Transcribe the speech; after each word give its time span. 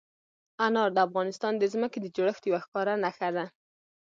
انار 0.65 0.89
د 0.93 0.97
افغانستان 1.07 1.53
د 1.57 1.63
ځمکې 1.73 1.99
د 2.01 2.07
جوړښت 2.15 2.43
یوه 2.49 2.59
ښکاره 2.65 2.93
نښه 3.03 3.29
ده. 3.35 3.45